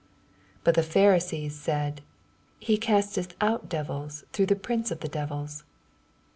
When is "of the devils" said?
4.89-5.63